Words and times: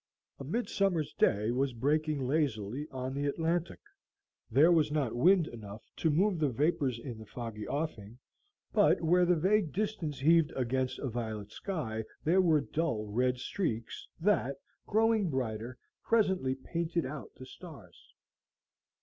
A 0.39 0.43
midsummer's 0.43 1.13
day 1.13 1.51
was 1.51 1.75
breaking 1.75 2.25
lazily 2.27 2.87
on 2.89 3.13
the 3.13 3.27
Atlantic. 3.27 3.79
There 4.49 4.71
was 4.71 4.91
not 4.91 5.13
wind 5.15 5.45
enough 5.49 5.83
to 5.97 6.09
move 6.09 6.39
the 6.39 6.49
vapors 6.49 6.97
in 6.97 7.19
the 7.19 7.25
foggy 7.27 7.67
offing, 7.67 8.17
but 8.73 8.99
where 9.03 9.25
the 9.25 9.35
vague 9.35 9.71
distance 9.73 10.17
heaved 10.19 10.51
against 10.55 10.97
a 10.97 11.07
violet 11.07 11.51
sky 11.51 12.03
there 12.23 12.41
were 12.41 12.61
dull 12.61 13.05
red 13.05 13.37
streaks 13.37 14.07
that, 14.19 14.55
growing 14.87 15.29
brighter, 15.29 15.77
presently 16.03 16.55
painted 16.55 17.05
out 17.05 17.35
the 17.35 17.45
stars. 17.45 18.15